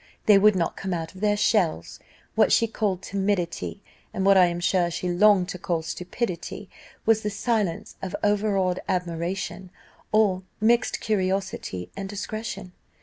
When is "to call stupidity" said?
5.49-6.71